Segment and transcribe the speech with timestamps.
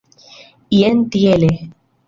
[0.77, 1.53] Jen tiele.